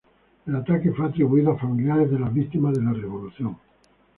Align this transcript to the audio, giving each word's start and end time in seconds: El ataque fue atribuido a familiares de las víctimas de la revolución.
El 0.47 0.55
ataque 0.55 0.91
fue 0.93 1.05
atribuido 1.05 1.51
a 1.51 1.59
familiares 1.59 2.09
de 2.09 2.17
las 2.17 2.33
víctimas 2.33 2.73
de 2.75 2.81
la 2.83 2.91
revolución. 2.93 3.55